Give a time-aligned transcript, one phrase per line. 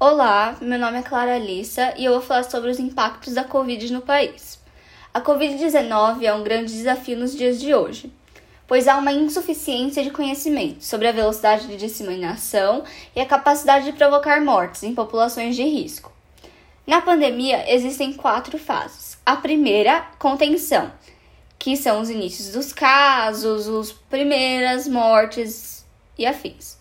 [0.00, 3.92] Olá, meu nome é Clara Alissa e eu vou falar sobre os impactos da Covid
[3.92, 4.60] no país.
[5.12, 8.08] A Covid-19 é um grande desafio nos dias de hoje,
[8.64, 12.84] pois há uma insuficiência de conhecimento sobre a velocidade de disseminação
[13.16, 16.12] e a capacidade de provocar mortes em populações de risco.
[16.86, 19.18] Na pandemia, existem quatro fases.
[19.26, 20.92] A primeira, contenção,
[21.58, 25.84] que são os inícios dos casos, as primeiras mortes
[26.16, 26.78] e afins.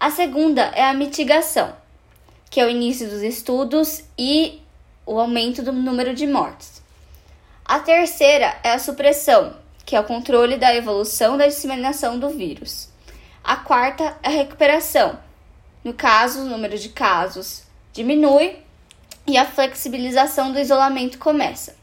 [0.00, 1.78] A segunda é a mitigação,
[2.50, 4.60] que é o início dos estudos e
[5.06, 6.82] o aumento do número de mortes.
[7.64, 9.54] A terceira é a supressão,
[9.86, 12.88] que é o controle da evolução da disseminação do vírus.
[13.44, 15.18] A quarta é a recuperação.
[15.84, 17.62] No caso, o número de casos
[17.92, 18.56] diminui
[19.26, 21.76] e a flexibilização do isolamento começa.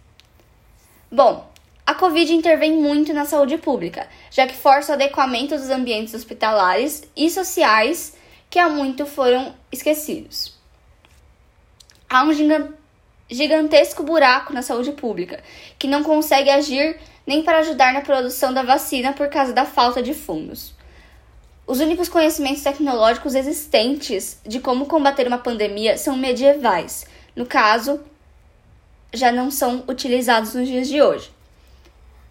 [1.09, 1.49] Bom,
[1.85, 7.03] a Covid intervém muito na saúde pública, já que força o adequamento dos ambientes hospitalares
[7.15, 8.13] e sociais
[8.49, 10.56] que há muito foram esquecidos.
[12.09, 12.31] Há um
[13.29, 15.43] gigantesco buraco na saúde pública,
[15.77, 20.01] que não consegue agir nem para ajudar na produção da vacina por causa da falta
[20.01, 20.73] de fundos.
[21.65, 27.05] Os únicos conhecimentos tecnológicos existentes de como combater uma pandemia são medievais.
[27.35, 27.99] No caso,
[29.13, 31.29] já não são utilizados nos dias de hoje.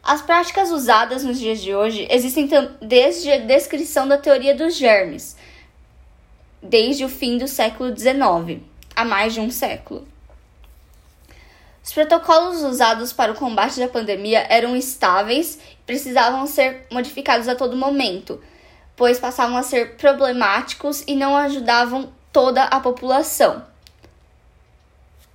[0.02, 2.48] As práticas usadas nos dias de hoje existem
[2.80, 5.36] desde a descrição da teoria dos germes,
[6.62, 8.62] desde o fim do século XIX
[8.96, 10.08] há mais de um século.
[11.84, 17.54] Os protocolos usados para o combate da pandemia eram estáveis e precisavam ser modificados a
[17.54, 18.42] todo momento,
[18.96, 23.64] pois passavam a ser problemáticos e não ajudavam toda a população.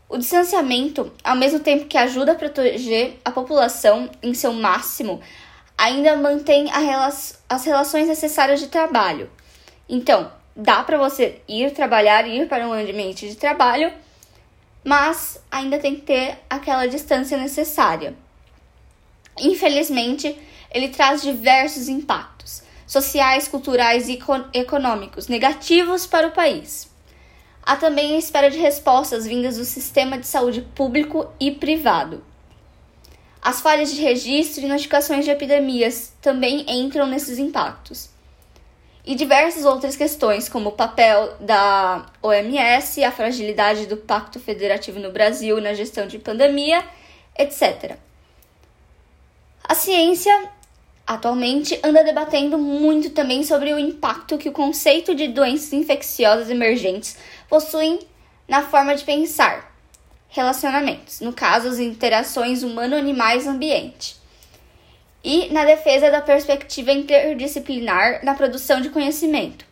[0.09, 5.21] O distanciamento, ao mesmo tempo que ajuda a proteger a população em seu máximo,
[5.77, 7.07] ainda mantém rela
[7.47, 9.31] as relações necessárias de trabalho.
[9.87, 13.91] Então, dá para você ir trabalhar, ir para um ambiente de trabalho,
[14.83, 18.15] mas ainda tem que ter aquela distância necessária.
[19.39, 20.37] Infelizmente,
[20.71, 24.19] ele traz diversos impactos sociais, culturais e
[24.53, 26.89] econômicos negativos para o país.
[27.63, 32.23] Há também a espera de respostas vindas do sistema de saúde público e privado.
[33.41, 38.09] As falhas de registro e notificações de epidemias também entram nesses impactos
[39.05, 45.11] e diversas outras questões, como o papel da OMS, a fragilidade do Pacto Federativo no
[45.11, 46.83] Brasil na gestão de pandemia,
[47.37, 47.97] etc.
[49.63, 50.49] A ciência
[51.05, 57.17] atualmente anda debatendo muito também sobre o impacto que o conceito de doenças infecciosas emergentes
[57.49, 57.99] possuem
[58.47, 59.71] na forma de pensar
[60.29, 64.20] relacionamentos, no caso, as interações humano-animais-ambiente
[65.23, 69.65] e na defesa da perspectiva interdisciplinar na produção de conhecimento.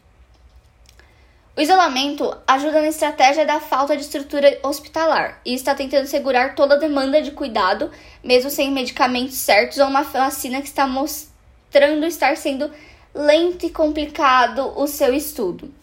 [1.57, 6.75] O isolamento ajuda na estratégia da falta de estrutura hospitalar e está tentando segurar toda
[6.75, 7.91] a demanda de cuidado,
[8.23, 12.71] mesmo sem medicamentos certos ou uma vacina que está mostrando estar sendo
[13.13, 15.73] lento e complicado o seu estudo.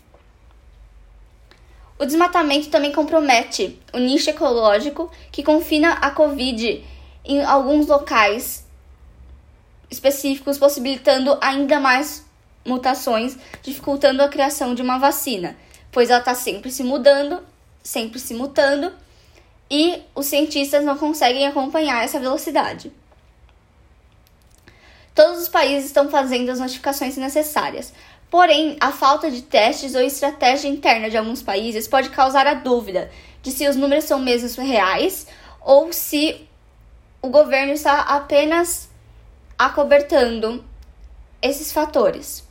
[1.99, 6.85] O desmatamento também compromete o nicho ecológico que confina a Covid
[7.25, 8.66] em alguns locais
[9.91, 12.25] específicos, possibilitando ainda mais
[12.65, 15.57] mutações, dificultando a criação de uma vacina,
[15.93, 17.43] pois ela está sempre se mudando,
[17.83, 18.93] sempre se mutando,
[19.71, 22.93] e os cientistas não conseguem acompanhar essa velocidade.
[25.15, 27.93] Todos os países estão fazendo as notificações necessárias,
[28.31, 33.11] porém, a falta de testes ou estratégia interna de alguns países pode causar a dúvida
[33.43, 35.27] de se os números são mesmo reais
[35.61, 36.47] ou se
[37.23, 38.89] o governo está apenas
[39.59, 40.65] acobertando
[41.41, 42.47] esses fatores.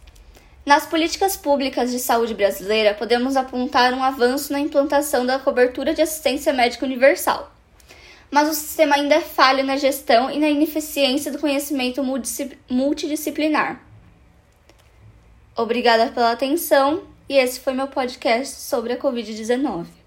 [0.66, 6.02] Nas políticas públicas de saúde brasileira, podemos apontar um avanço na implantação da cobertura de
[6.02, 7.52] assistência médica universal.
[8.32, 12.04] Mas o sistema ainda é falho na gestão e na ineficiência do conhecimento
[12.68, 13.80] multidisciplinar.
[15.56, 20.05] Obrigada pela atenção e esse foi meu podcast sobre a Covid-19.